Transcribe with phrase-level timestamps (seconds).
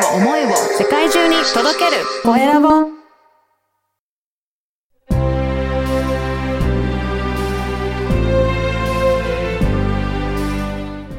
[0.00, 0.48] を思いを
[0.78, 2.02] 世界中に届ける。
[2.22, 2.68] コエラボ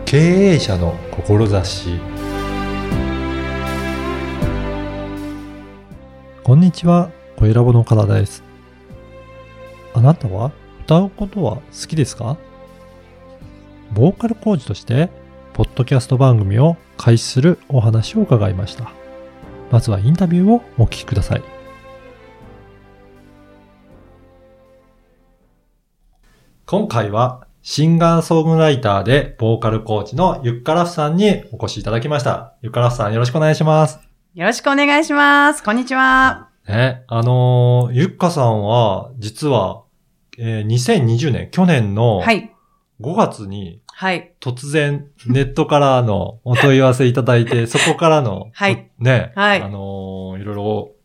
[0.05, 0.17] 経
[0.53, 1.99] 営者の志。
[6.43, 8.43] こんにちは、コエラボの岡田です。
[9.93, 10.51] あなたは
[10.85, 12.35] 歌うことは好きですか？
[13.93, 15.09] ボーカルコーチとして、
[15.53, 18.91] ポッドキャスト番組を開始するお話を伺いました。
[19.69, 21.43] まずはインタビューをお聞きください。
[26.65, 32.55] 今回は、シンガーソングライターでボーカルコーチのゆっからふさんにお越しいただきました。
[32.61, 33.99] ゆっからふさんよろしくお願いします。
[34.33, 35.61] よろしくお願いします。
[35.63, 36.49] こんにちは。
[36.67, 39.83] ね、あのーゆっかさんは、実は、
[40.37, 42.51] えー2020年、去年のはい。
[43.01, 44.33] 5月にはい。
[44.39, 50.95] 突然ネットからのお問い合わせいただいて、 そこからの、はいね、はいあのーいろいろお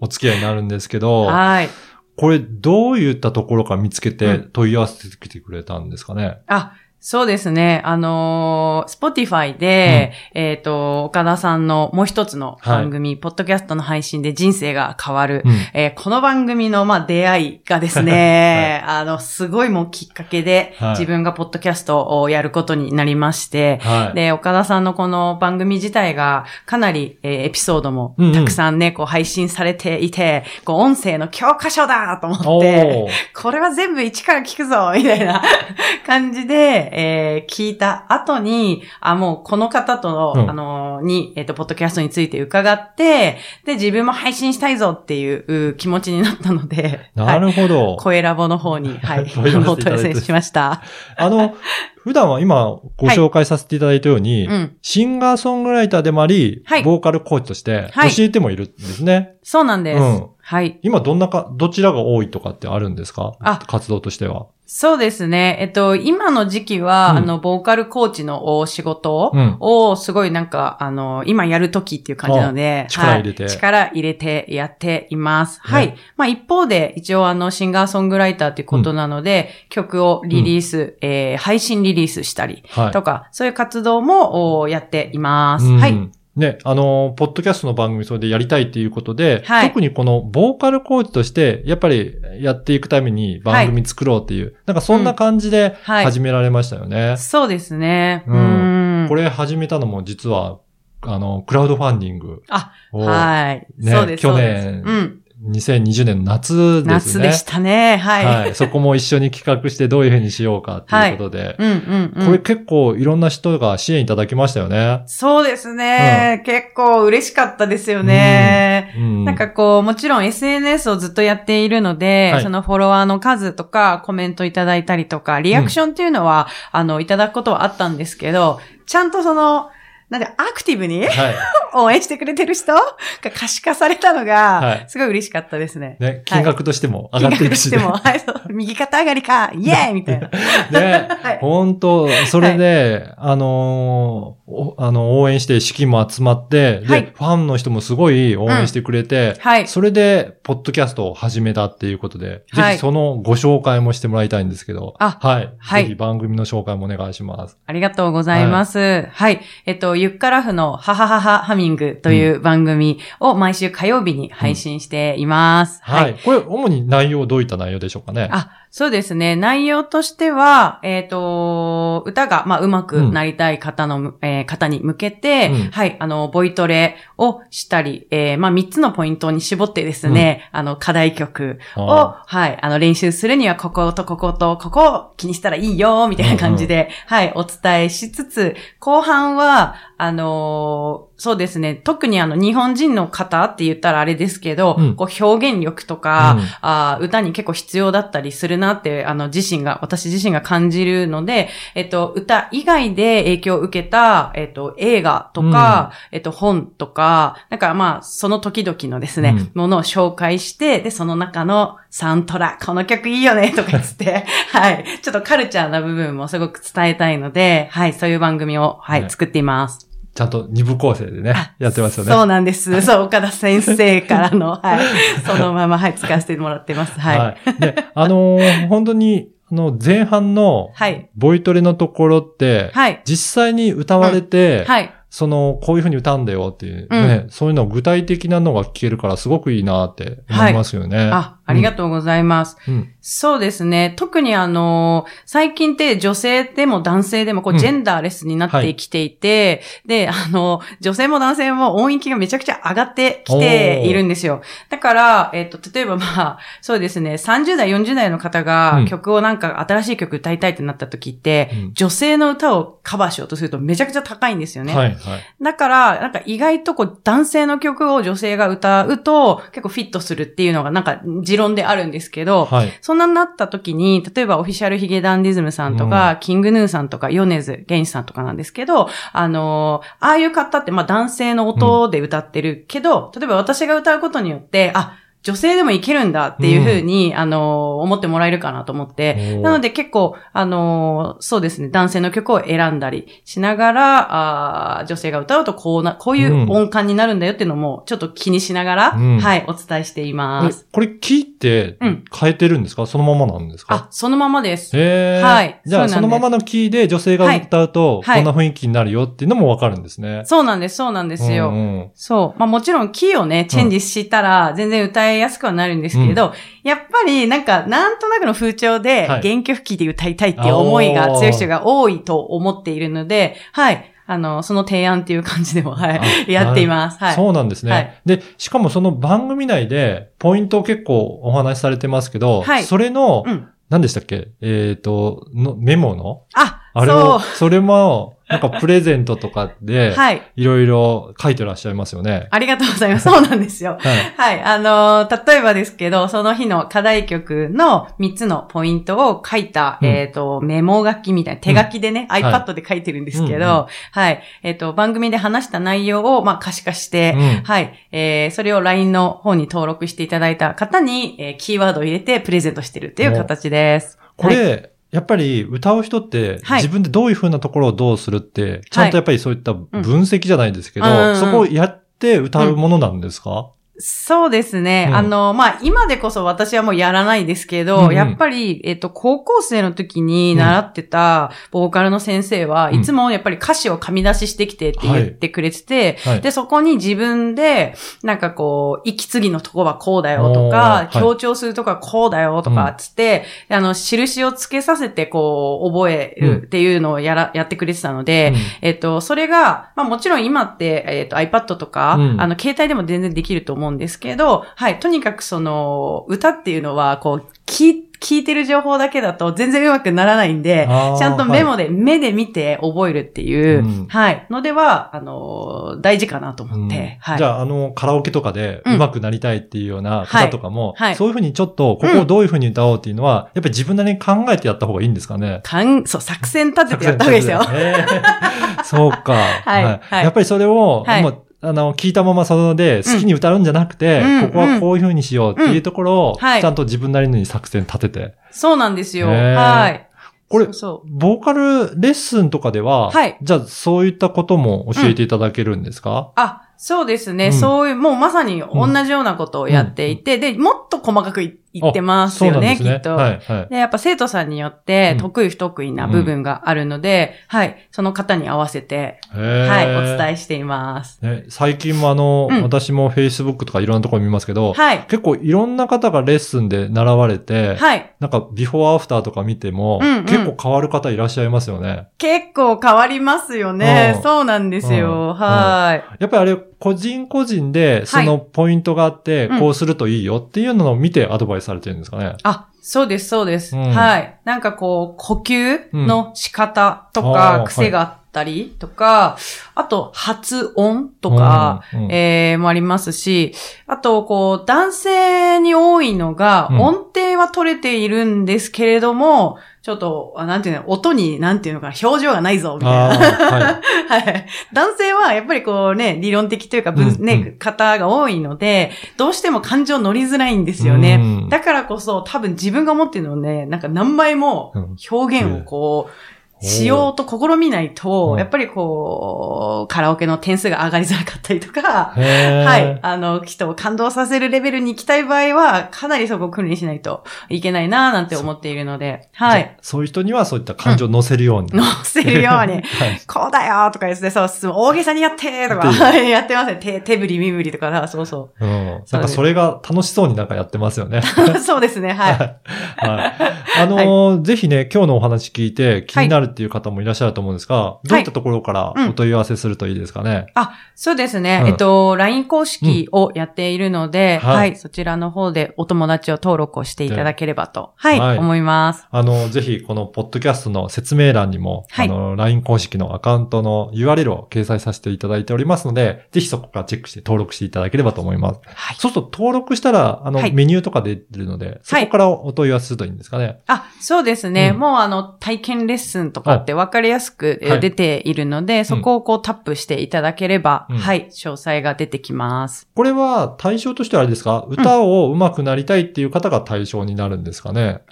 [0.00, 1.68] お付き合いになるんですけど、はい。
[2.16, 6.72] これどういったところから見つけてうん問い合わせてきてくれたんですかね、あ、
[7.08, 7.82] そうですね。
[7.84, 15.42] あのー、Spotify で、えっ、と、岡田さんのもう一つの番組、ポッドキャストの配信で人生が変わる。
[15.44, 15.52] うん。
[15.72, 20.90] えーこの番組の、まあ、出会いがですね、 あの、すごいもうきっかけで、はい。
[20.90, 24.16] 自分がポッドキャストをやることになりまして、はい。
[24.16, 28.32] で、岡田さんのこの番組自体がかなり、えーエピソードもうんうん。
[28.32, 33.40] たくさんね、こう配信されていて、こう音声の教科書だと思おって、ー。
[33.40, 35.40] これは全部一から聞くぞみたいな
[36.04, 47.96] 感じで、えー聞いた後に、あ、もうこの方と、うんあの、に、えっ、と、ポッドキャストについて伺って、で、自分も配信したいぞっていうう気持ちになったので、 なるほど。
[48.00, 50.82] 声ラボの方に、 はい、問い合わせていただいてあのお問い合わせしました。
[51.18, 51.54] あの、
[52.02, 54.76] 普段は今ご紹介させていただいたように、うん。
[54.80, 59.34] シンガーソングライターでもあり、はいボーカルコーチとしてはい教えてもいるんですね。
[59.42, 60.00] そうなんです。
[60.00, 60.78] うんはい。
[60.82, 63.32] 今どんなか、どちらが多いとかってあるんですか？
[63.40, 64.46] あ活動としては。
[64.68, 65.56] そうですね。
[65.60, 75.58] えっと、今の時期は、うんあの、ボーカルコーチのお仕事うんを、すごいなんか、あの、今やる時っていう感じなので、あ力入れてはい力入れてやっています。
[75.58, 75.96] ねはい。
[76.16, 82.92] まあ一方で、一応あの、シンガーソングライターっていうことなので、曲をリリース、えー配信リリースしたりはい。
[82.92, 85.66] とか、そういう活動もおやっています。
[85.66, 86.10] うんはい。
[86.36, 97.16] ね、あの、ポッドキャストの番組それでやりたいっていうことで、はい特にこのボーカルコーチとして、やっぱりやっていくために番組作ろうっていう、なんかそんな感じではい始められましたよね。
[97.16, 98.24] そうですね。
[98.26, 99.08] ううんん。
[99.08, 100.58] これ始めたのも実は、
[101.00, 103.66] あの、クラウドファンディングあ、を、はい。
[103.78, 104.22] ねそうです。
[104.22, 105.22] 去年うん。
[105.48, 107.22] 2020年の夏ですね。
[107.22, 107.96] 夏でしたね。
[107.96, 108.24] はい。
[108.24, 108.54] はい。
[108.54, 111.56] そこも一緒に企画してどういうふうにしようかっていうことで。
[111.58, 112.26] うんうんうん。
[112.26, 115.02] これ結構いろんな人が支援いただきましたよね。
[115.06, 118.94] そうですね、結構嬉しかったですよね。
[118.96, 119.24] うん。
[119.24, 129.70] なんかこう、もちろん SNS をずっとやっているので、はいそのフォロワーの数とかコメントいただいたりとか、リアクションっていうのは、あの、いただくことはあったんですけど、ちゃんとその、
[130.10, 131.34] なんでアクティブにはい。
[131.82, 132.74] 応援してくれてる人？
[132.74, 135.96] が可視化されたのはが、いすごい嬉しかったですね。
[136.00, 140.28] ね、金額としても上がっていくし、金額としても、はい、そう 右肩上がりか、イエーイみたいな。
[140.70, 144.36] ねはい、本当それで、あの
[144.78, 149.66] あの、応援して資金も集まって、で、はいファンの人もすごい応援してくれて、はい。
[149.66, 155.52] それで、ポッドキャストを始めたっていうことで、はいぜひそのご紹介もしてもらいたいんですけど、あはい。
[155.58, 157.58] はいぜひ番組の紹介もお願いします。
[157.66, 159.08] ありがとうございます。
[159.10, 159.40] はい。
[159.64, 165.80] えっと、ゆっからふのははははハミングという番組を毎週火曜日に配信しています。
[165.82, 166.16] はい。
[166.24, 168.28] これ、主に内容、どういった内容でしょうかね？
[168.32, 169.36] あ、そうですね。
[169.36, 175.70] 内容としては、えっ、と、歌が、まあ、上手くなりたい方の、えー方に向けて、うん。
[175.70, 194.96] はい、あの、ボイトレをしたり、えーまあ、3つのポイントに絞ってですね、あの、課題曲を、あはい、あの、練習するには、こことここと、ここを気にしたらいいよ、みたいな感じで、はい、お伝えしつつ、後半は、あのーそうですね、特にあの、日本人の方って言ったらあれですけど、うん。
[194.96, 196.44] こう、表現力とか、うん。
[196.60, 209.50] あー歌に結構必要だったりするなって、あの、自身が、私自身が感じるので、えっと、歌以外で影響を受けた、えっと、映画とか、えっと、本とか、なんかまあ、その時々のですね、うん。
[209.54, 214.84] ものを紹介して、で、その中のサントラ、この曲いいよね、とか言って、 はい。
[215.00, 219.08] ちょっとカルチャーな部分もすごく伝えたいので、はい、そういう番組を、はい、ね。
[219.08, 219.95] 作っています。
[220.16, 222.10] ちゃんと二部構成でね、やってますよね。
[222.10, 222.80] そうなんです。
[222.80, 224.80] そう、岡田先生からの、 はい。
[225.26, 226.98] そのまま、はい、使わせてもらってます。
[226.98, 227.60] はい。
[227.60, 231.10] で、あのー 本当に、あの、前半の、はい。
[231.14, 233.02] ボイトレのところって、はい。
[233.04, 234.90] 実際に歌われて、はい。
[235.10, 241.10] その、こういう風に歌うんだよっていうね、そういうの具体的なのが聞けるからすごくいいなって思いますよね。
[241.12, 242.56] あ、ありがとうございます。
[242.68, 242.92] うん。
[243.08, 243.94] そうですね。
[243.96, 254.42] 特にあの、最近って女性でも男性でもこうんうジェンダーレスになってきていて、で、あの、女性も男性も音域がめちゃくちゃ上がってきているんですよ。
[254.70, 264.74] だから、えっ、と、例えばまあ、そうですね、30代、40代の方うがん曲をなんか新しい曲歌いたいってなった時って、うん女性の歌をカバーしようとするとめちゃくちゃ高いんですよね。
[264.74, 264.96] はい、はい。
[265.40, 272.72] だから、なんか意外とこう男性の曲を女性が歌うと結構フィットするっていうのがなんか持論であるんですけど、はい。
[272.96, 299.18] そんなになった時に、例えばオフィシャルヒゲダンディズムさんとか、キングヌーさんとか、ヨネズ、ゲンシさんとかなんですけど、あのーああいう方ってまあ男性の音で歌ってるけど、例えば私が歌うことによって、あ、女性でもいけるんだっていうふうに、あのー思ってもらえるかなと思って、なので結構、あのーそうですね、男性の曲を選んだりしながら、あー女性が歌うとこうな、こういう音感になるんだよっていうのも、ちょっと気にしながら、うん。
[299.18, 300.64] はい、お伝えしています。
[300.68, 302.04] えこれ、キーってうん。
[302.16, 303.74] 変えてるんですか、そのままなんですか？
[303.74, 304.76] あ、そのままです。
[304.76, 305.22] へー。
[305.22, 305.60] はい。
[305.66, 308.22] じゃあ、そそのままのキーで女性が歌うと、はい。
[308.24, 310.22] こんな雰囲気になるよっていうのもわかるんですね。
[310.24, 311.48] そうなんです、そうなんですよ。
[311.48, 311.90] うんうん。
[311.94, 312.38] そう。
[312.38, 323.92] まあもちろんキーをね、チェンジしたら全然歌いやすくはなるんですけれど、やっぱりなんかなんとなくの風潮ではい原曲キーで歌いたいっていう思いが強い人が多いと思っているので、はい。
[324.08, 325.98] あの、その提案っていう感じでも、はい。
[325.98, 326.98] あ やっています。
[326.98, 327.14] はい。
[327.16, 333.48] そうなんですね、はいで、しかもその番組内で、ポイントを結構お話しされてますけど、はいそれの、うん。
[333.68, 334.28] 何でしたっけ？
[334.40, 336.22] えっ、との、メモの？
[336.34, 337.36] あ、あれを、そう。
[337.36, 340.20] それも、なんかプレゼントとかで、 はい。
[340.34, 342.26] いろいろ書いてらっしゃいますよね。
[342.30, 343.08] ありがとうございます。
[343.08, 343.78] そうなんですよ。
[344.16, 344.36] はい。
[344.36, 344.42] はい。
[344.42, 354.22] あのー例えばですけど、その日の課題曲の3つのポイントを書いた、うんえっ、と、メモ書きみたいな、手書きでね、はい iPad で書いてるんですけど、うんうんはい。
[354.42, 357.72] えっ、と、番組で話した内容を、まあ、可視化して、うんはい。
[357.92, 363.98] えー、それを LINE の方に登録していただいた方に、えーキーワードを入れてプレゼントしてるっていう形です。
[364.16, 366.62] これ、はいやっぱり歌う人って、はい。
[366.62, 371.16] 自分でどういう風なところをどうするって、ちゃんとやっぱりそういった分析じゃないですけど、うん。
[371.16, 374.86] そこをやって歌うものなんですか、そうですね。
[374.88, 374.96] うん。
[374.96, 377.94] あの、まあ、今でこそ私はもうやらないですけど、うんうん。
[377.94, 382.80] やっぱり、えっと、高校生の時に習ってたボーカルの先生は、うん。
[382.80, 386.20] いつもやっぱり歌詞を噛み出ししてきてって言ってくれてて、はい。
[386.20, 402.20] で、そこに自分で、なんかこう、息継ぎのとこはこうだよとかはい、強調するとこはこうだよとか、つって、あの、印をつけさせて、こう、覚えるっていうのをやら、やってくれてたので、えっと、それが、まあもちろん今って、えっと iPad とか、うん。
[402.20, 410.66] あの、携帯でも全然できると思うんですけど、はい、とにかくその、歌っていうのは、こう、聞い、聞いてる情報だけだと全然うまくならないんで
[410.98, 413.86] ちゃんとメモで、目で見て覚えるっていう、うん。
[413.88, 416.96] はい、のでは、あの、大事かなと思って、うん。
[417.00, 417.18] はい。
[417.18, 418.76] じゃあ、あの、カラオケとかでうん。
[418.76, 420.88] 上手くなりたいっていうような方とかも、はい。
[420.88, 420.94] はい。
[420.96, 425.40] そういうふうにちょっと、ここをどういうふうに歌おうっていうのは、やっぱり自分なりに考えてやった方がいいんですかね。
[425.42, 427.40] かん、そう、作戦立ててやった方がいいですよ。
[428.64, 429.14] そうか。
[429.44, 429.64] はい。
[429.64, 430.04] はい。
[430.04, 431.02] やっぱりそれを、はい。
[431.02, 438.14] もうあの、聞いたままそので好きに歌うんじゃなくて、うんここはこういうふうにしようっていうところを、ちゃんと自分なりに作戦立てて。
[438.30, 439.08] そうなんですよ。
[439.08, 439.86] はい。
[440.28, 443.16] これそうボーカルレッスンとかでは、はい。
[443.22, 447.26] じゃあそういったことも教えていただけるんですか、あ、そうですね。
[447.26, 447.32] うん。
[447.32, 451.45] そういう、もうまさに同じようなことをやっていて、で、もっと細かくい言って
[451.82, 452.56] ますよね、ね。
[452.56, 452.96] きっと。
[452.96, 453.48] はい、はい。
[453.48, 460.98] で、やっぱ生徒さんによってうん得意不得意な部分があるので、はい、その方に合わせて、はい、お伝えしています。
[461.02, 467.94] ね、最近もあの、うん私も Facebook とかいろんなところ見ますけど、はい、結構いろんな方がレッスンで習われて、はい。
[467.98, 471.88] なんかビフォーアフターとか見ても、うんうん結構変わる方いらっしゃいますよね。
[471.98, 473.98] 結構変わりますよねう。
[473.98, 475.14] んそうなんですうんよ。
[475.14, 476.02] はい。
[476.02, 482.16] やっぱりあれ、個人個人で、そのポイントがあって、うんこうするといいよっていうのを見てアドバイスされてるんですかね。
[482.22, 483.56] あ、そうです、そうです。
[483.56, 484.18] うんはい。
[484.24, 489.18] なんかこう、呼吸の仕方とか、ー癖があったりとか、
[489.54, 493.34] あと、発音とか、うん、うんえー、もありますし、
[493.66, 503.06] あと、こう、男性に多いのが、うん音程は取れているんですけれども、ちょっと、あなんていうの、音に、なんていうのかな、表情がないぞ、みたいな。
[503.06, 503.42] はい。
[503.90, 504.26] はい。
[504.52, 511.00] 男性はやっぱりこうね、理論的というか、分うんね、方が多いので、どうしても感情乗りづらいんですよね。
[511.02, 522.78] うんだからこそ、多分自分が持っているのをね、なんか何倍もうん表現をこう、しようと試みないと、うんやっぱりこう、カラオケの点数が上がりづらかったりとか、はい。
[522.82, 529.56] あの、人を感動させるレベルに行きたい場合は、かなりそこを訓練しないといけないなぁなんて思っているので、はい。
[529.62, 531.50] そういう人にはそういった感情を乗せるように。
[531.52, 536.56] 乗せるように、 はいこうだよとかですね、そう、す大げさにやってとか、やってますね。
[536.60, 538.82] 手、手振り身振りとか、そうそうん。
[538.90, 541.00] なんかそれが楽しそうになんかやってますよね。
[541.34, 541.38] う。
[541.40, 542.14] そうですね、はい。
[542.76, 543.60] はい。
[543.60, 550.26] あのーぜひね、今日のお話聞いて気になるっていう方もいらっしゃると思うんですが、どういったところからお問い合わせするといいですかね？
[550.34, 551.40] あ、そうですね。
[551.42, 558.86] うんえっと、LINE 公式をやっているので、うんはいはい、そちらの方でお友達を登録をしていただければと、はい、はい思います。
[558.90, 568.40] あの、ぜひ、このポッドキャストの説明欄にも、はいあの、LINE 公式のアカウントの URL を掲載させていただいておりますので、ぜひそこからチェックして登録していただければと思います。
[568.44, 568.76] はい。
[568.76, 573.38] そうすると登録したら、あの、はいメニューとか出るので、そこからお問い合わせするといいんですかね？
[573.46, 574.50] あ、そうですね。
[574.52, 580.78] うんもうあの、体験レッスンとかって分かりやすく出ているので、そこをこうタップしていただければ、うん。
[580.78, 582.66] はい、詳細が出てきます。
[582.74, 584.46] これは対象としてはあれですか？
[584.48, 587.82] 歌を上手くなりたいっていう方が対象になるんですかね？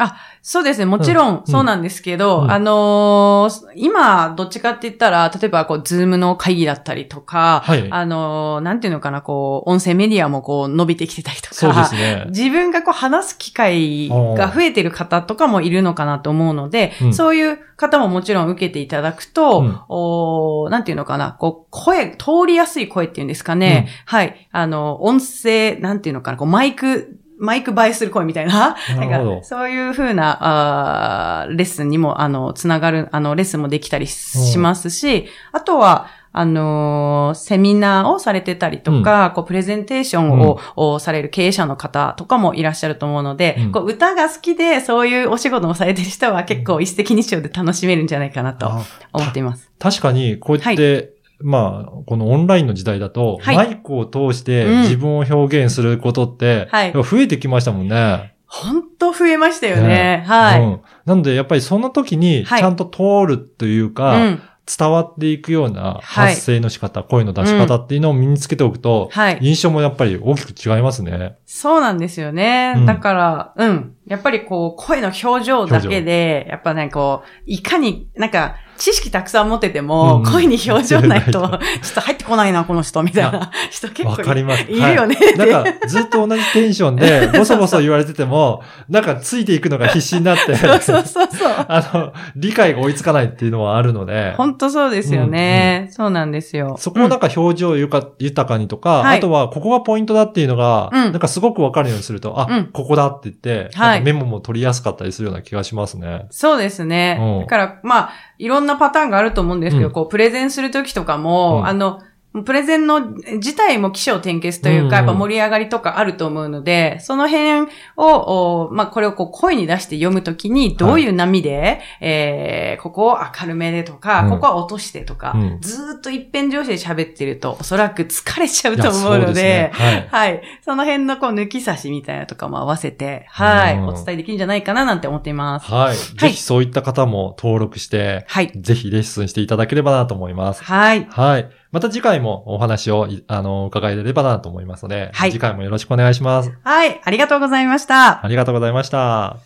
[0.41, 0.87] そうですね。
[0.87, 1.35] もちろうん。
[1.37, 1.43] ん。
[1.47, 2.51] そうなんですけど、うん。
[2.51, 7.87] あのー今、どっちかって言ったら、例えばこう、 Zoom の会議だったりとか、はい。
[7.91, 12.25] あのーなんていうのかな、こう、音声メディアもこう、伸びてきてたりとか、そうですね。
[12.29, 17.15] 自分がこう話す機会が増えてる方とかもいるのかなと思うので、うん。
[17.15, 23.89] そういう方ももちろん受けていただくと、うんおーなんていうのかな、こう、声、通りやすい声っていうんですかね。
[24.07, 24.49] はい。
[24.51, 49.71] あの、音声、なんていうのかな、こう、マイク、マイク映えする声みたいな、なんかそういう風な、あーレッスンにも、あの、つながる、あの、レッスンもできたりしますし、あとは、あのーセミナーをされてたりとか、こう、プレゼンテーションを、おされる経営者の方とかもいらっしゃると思うので、うんこう、歌が好きで、そういうお仕事もされてる人は結構一石二鳥で楽しめるんじゃないかなとあ思っています。
[49.79, 58.35] 確かに、こうやって、まあ、このオンラインの時代だと、はいマイクを通してうん自分を表現することって、増えてきましたもんね。
[58.47, 59.89] 本当増えましたよね。
[59.89, 60.61] ねはい。
[60.61, 60.81] うん。
[61.07, 64.43] なので、やっぱりその時に、ちはいゃんと通るというか、うん。
[64.67, 69.39] 伝わっていくようなはい発声の仕方、声の出し方っていうのを身につけておくと、はい。
[69.43, 71.37] 印象もやっぱり大きく違いますね。
[71.45, 72.75] そうなんですよね。
[72.77, 73.97] うんだから、うん。
[74.07, 81.61] やっぱりこう、声の表情だけで、やっぱね、こう、いかに、なんか、知識たくさん持ってても、うん声に表情ないと、ちょなっ
[81.95, 84.63] と入ってこないな、この人、みたいな人結構わかります。
[84.65, 85.17] いるよね。
[85.17, 91.27] はいなんか、ずっと同じテンションで、 ボソボソ言われてても、なんかついていくのが必死になって、そうそうそう。
[91.69, 95.89] あの、理解が追いつかないっていうのはあるので、本当そうですよね。
[95.91, 96.77] そうなんですよ。
[96.79, 103.71] そこをなんか表情をゆか豊かにとか、はいあとはここがポイントだっていうのが、うんなんかすごくわかるようにすると、あ、うんここだって言って、
[104.03, 106.27] メモも取りやすかったりするような気がしますね。
[106.31, 107.19] そうですね。
[107.21, 109.93] うんだから、まあ、いろんなパターンがあると思うんですけど、うん。
[109.93, 111.67] こう、プレゼンするときとかも、うん。
[111.67, 112.01] あの、
[112.43, 130.09] プレゼンの自体も起承転結というか、やっぱ盛り上がりとかあると思うので、その辺を、おまあ、これをこう声に出して読むときに、どういう波で、えー、ここを明るめでとか、うんここは落としてとか、うんずーっと一辺上司で喋ってると、おそらく疲れちゃうと思うので、ねはい。
[130.09, 130.43] はい。
[130.65, 133.77] その辺のこう抜き差しみたいなとかも合わせて、はい。
[133.77, 135.71] うんお伝えできるんじゃないかななんて思っています。
[135.71, 135.97] はい。
[135.97, 138.51] ぜひそういった方も登録して、はい。
[138.57, 140.65] ぜひレッスンしていただければなと思います。
[140.65, 141.07] はい。
[141.11, 141.49] はい。
[141.75, 146.57] また次回もお話をい、あの、伺えればなと思いますので、はい次回もよろしくお願いします。
[146.63, 147.01] はい。
[147.03, 148.25] ありがとうございました。
[148.25, 149.39] ありがとうございました。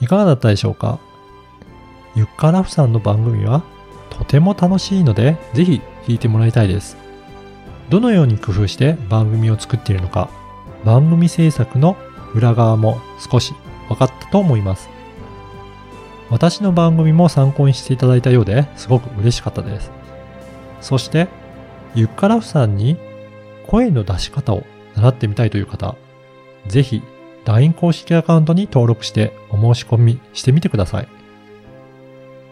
[0.00, 1.00] いかがだったでしょうか？
[2.14, 3.64] ゆっかラフさんの番組は
[4.10, 6.96] とても楽しいのでぜひ聞いてもらいたいです。
[7.88, 10.30] どのように工夫して番組を作っているのか
[10.84, 11.96] 番組制作の
[12.34, 13.52] 裏側も少し
[13.88, 14.88] 分かったと思います。
[16.32, 19.92] 私の番組も参考にしていただいたようですごく嬉しかったです。
[20.80, 21.28] そして
[21.94, 22.96] ゆっかラフさんに
[23.66, 24.64] 声の出し方を
[24.96, 25.94] 習ってみたいという方
[26.68, 27.02] ぜひ
[27.44, 31.08] LINE 公式アカウントに登録してお申し込みしてみてください。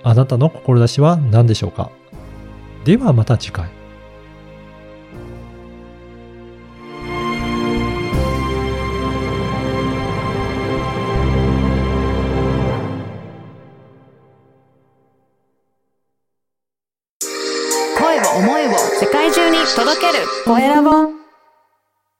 [0.02, 1.90] あなたの志は何でしょうか？
[2.84, 3.70] ではまた次回。